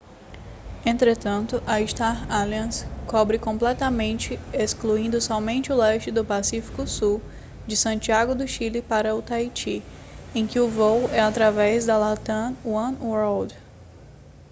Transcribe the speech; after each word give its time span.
entretanto 0.83 1.61
a 1.67 1.79
star 1.85 2.25
alliance 2.27 2.85
cobre 3.05 3.37
completamente 3.37 4.39
excluindo 4.51 5.21
somente 5.21 5.71
o 5.71 5.75
leste 5.77 6.09
do 6.09 6.25
pacífico 6.25 6.87
sul 6.87 7.21
de 7.67 7.77
santiago 7.77 8.33
do 8.33 8.47
chile 8.47 8.81
para 8.81 9.13
o 9.15 9.21
taiti 9.21 9.83
em 10.33 10.47
que 10.47 10.59
o 10.59 10.67
voo 10.67 11.07
é 11.11 11.19
através 11.19 11.85
da 11.85 11.99
latam 11.99 12.57
oneworld 12.65 13.55